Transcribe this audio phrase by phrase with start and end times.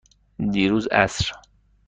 [0.51, 1.31] دیروز عصر.